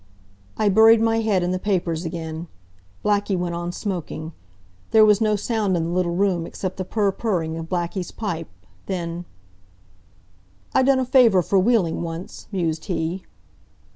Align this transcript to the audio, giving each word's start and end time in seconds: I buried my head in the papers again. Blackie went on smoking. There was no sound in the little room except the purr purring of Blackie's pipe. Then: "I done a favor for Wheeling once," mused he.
I 0.57 0.67
buried 0.69 0.99
my 0.99 1.19
head 1.19 1.43
in 1.43 1.51
the 1.51 1.59
papers 1.59 2.05
again. 2.05 2.47
Blackie 3.05 3.37
went 3.37 3.53
on 3.53 3.71
smoking. 3.71 4.33
There 4.89 5.05
was 5.05 5.21
no 5.21 5.35
sound 5.35 5.77
in 5.77 5.83
the 5.83 5.91
little 5.91 6.15
room 6.15 6.47
except 6.47 6.77
the 6.77 6.85
purr 6.85 7.11
purring 7.11 7.55
of 7.55 7.69
Blackie's 7.69 8.09
pipe. 8.09 8.49
Then: 8.87 9.25
"I 10.73 10.81
done 10.81 10.97
a 10.99 11.05
favor 11.05 11.43
for 11.43 11.59
Wheeling 11.59 12.01
once," 12.01 12.47
mused 12.51 12.85
he. 12.85 13.25